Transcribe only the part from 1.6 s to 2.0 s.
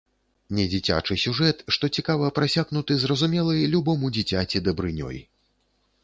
што